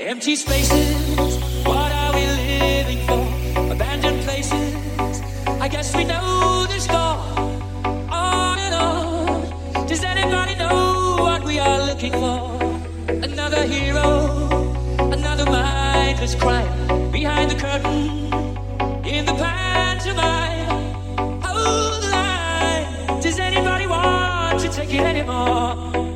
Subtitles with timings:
[0.00, 3.72] Empty spaces, what are we living for?
[3.72, 5.20] Abandoned places,
[5.60, 7.18] I guess we know the score.
[8.08, 12.62] On and on, does anybody know what we are looking for?
[13.08, 14.72] Another hero,
[15.12, 18.32] another mindless crime behind the curtain,
[19.04, 20.92] in the pantomime.
[21.42, 26.07] Hold the line, does anybody want to take it anymore?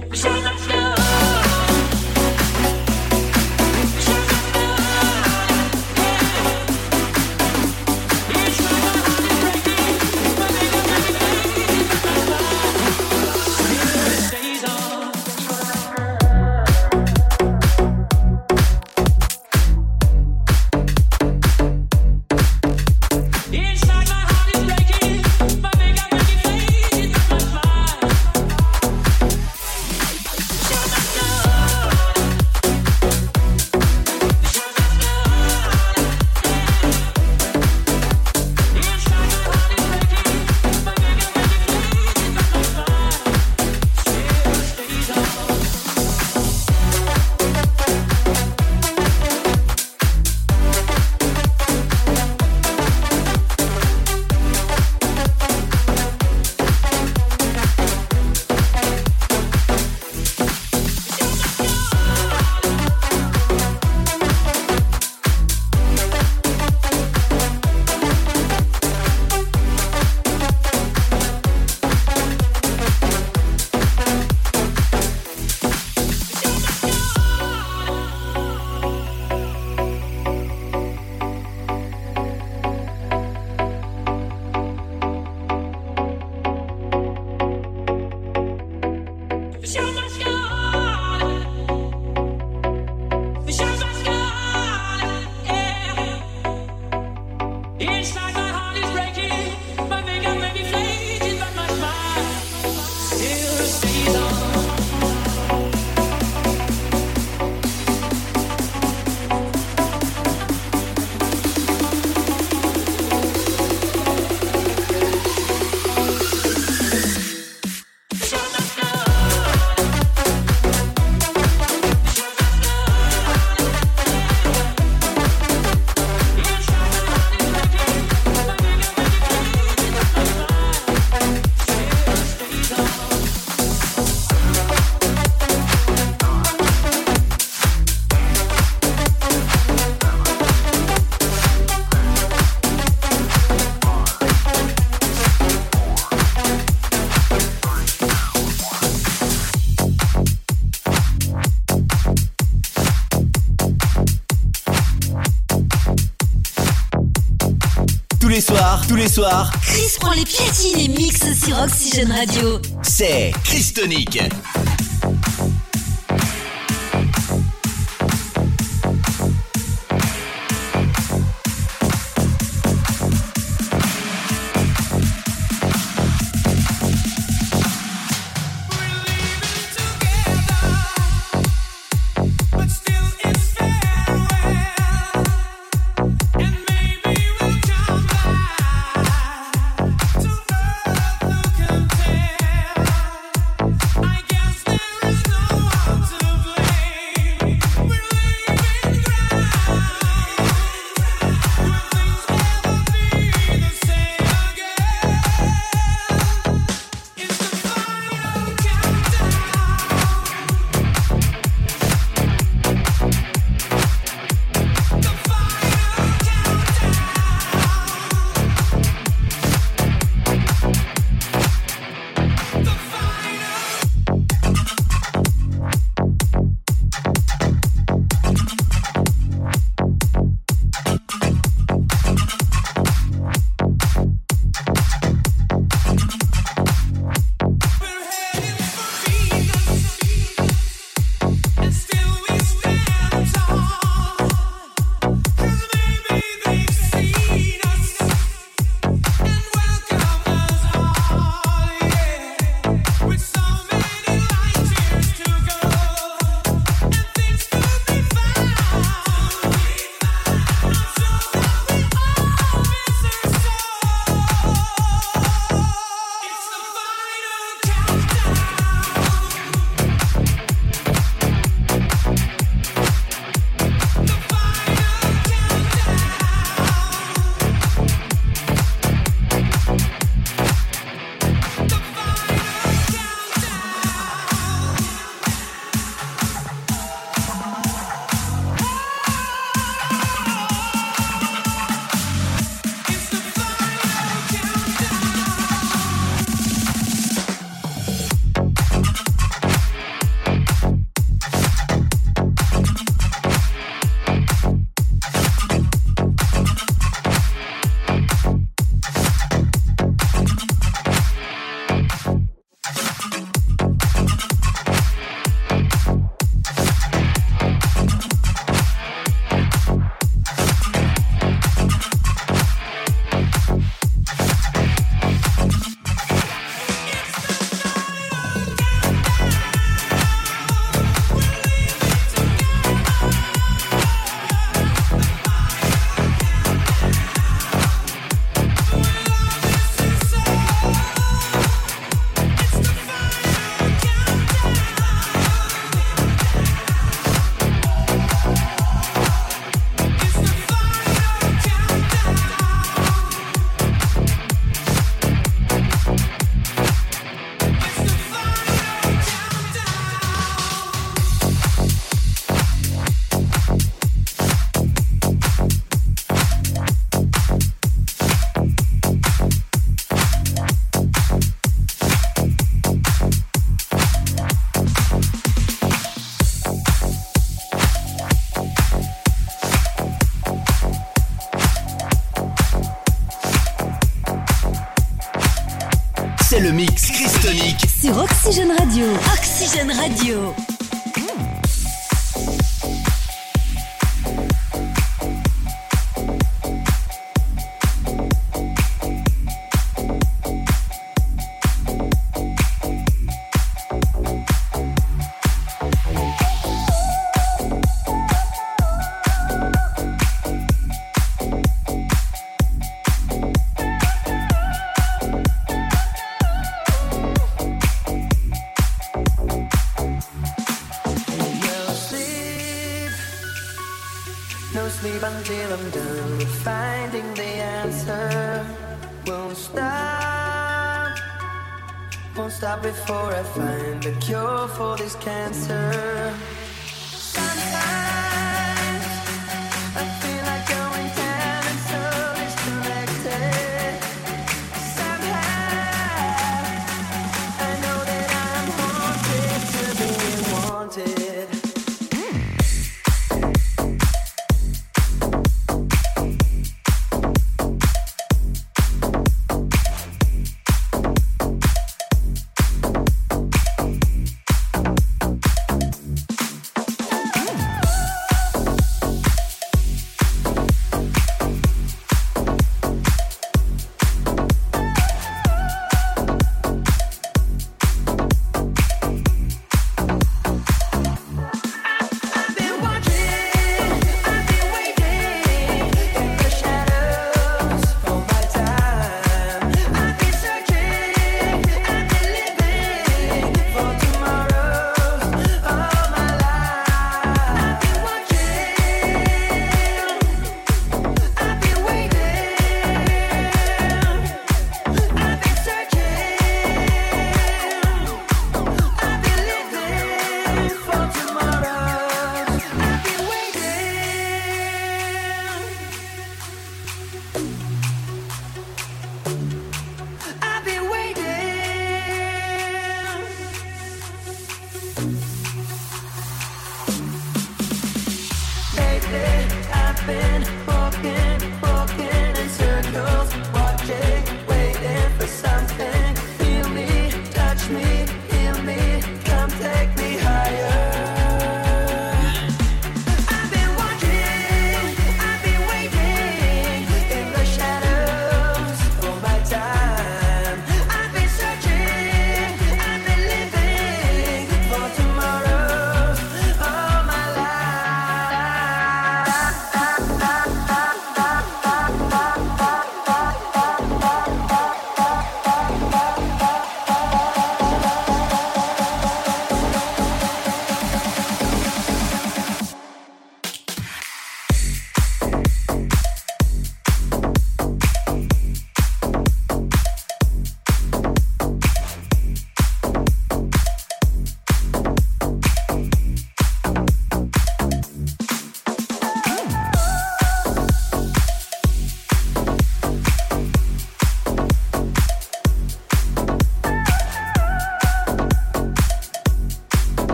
[159.60, 162.58] Chris prend les platines et mixe sur Oxygène Radio.
[162.82, 164.18] c'est Chris Tonic.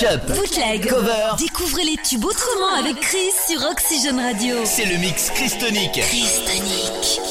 [0.00, 1.36] Bootleg, cover.
[1.36, 4.56] Découvrez les tubes autrement avec Chris sur Oxygène Radio.
[4.64, 6.00] C'est le mix Christonique.
[6.00, 7.29] Christonique.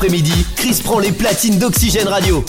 [0.00, 2.42] après-midi, Chris prend les platines d'Oxygène Radio.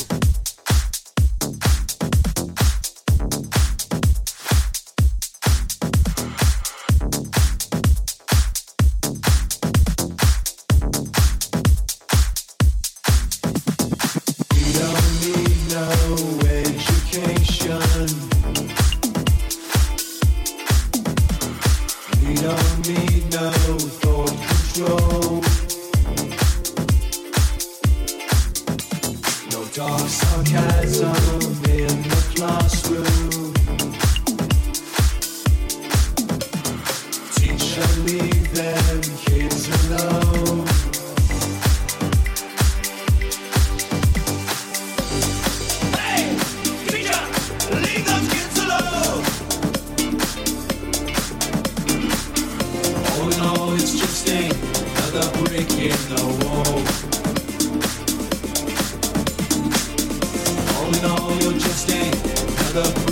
[61.00, 63.11] no, you're just another.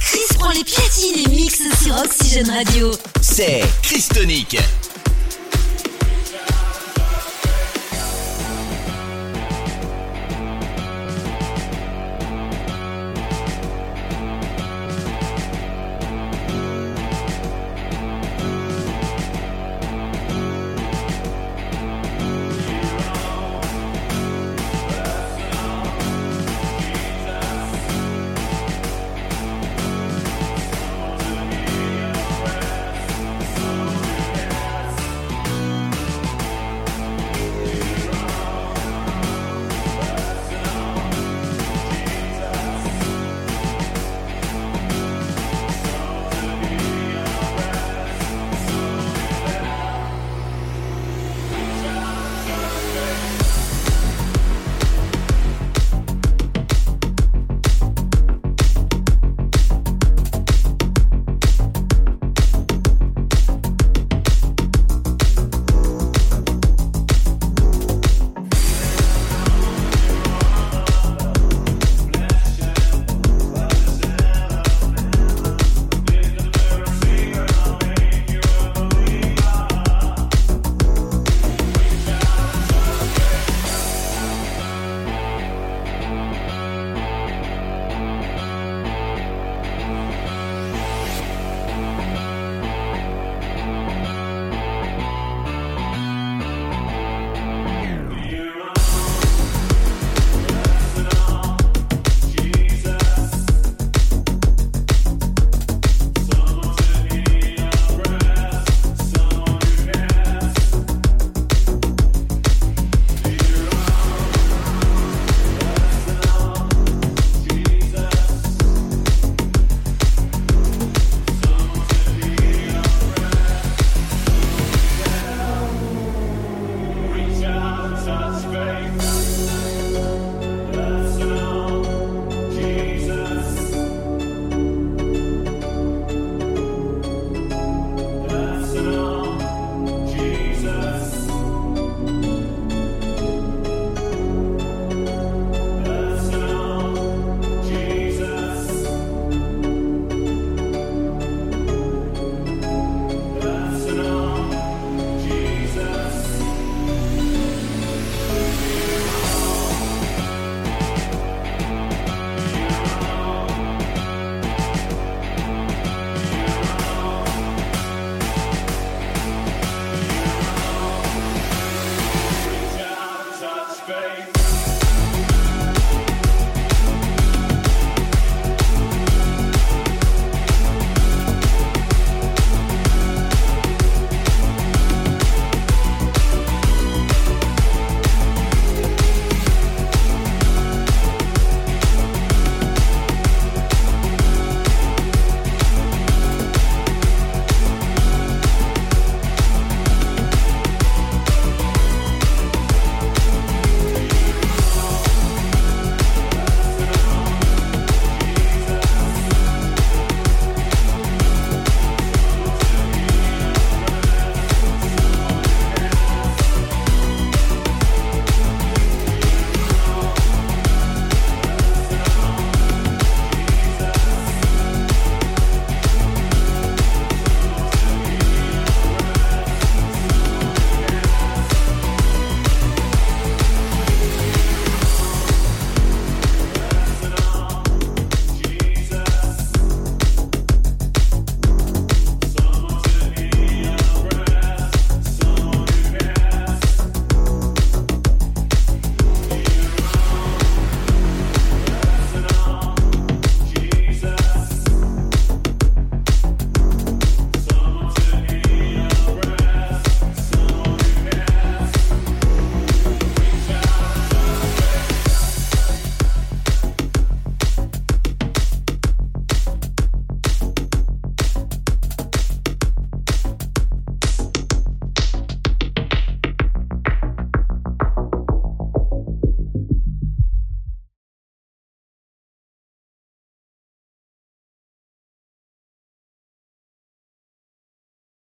[0.00, 2.90] Chris prend les platines et mixe sur Oxygène Radio.
[3.20, 4.56] C'est Chris Tonic.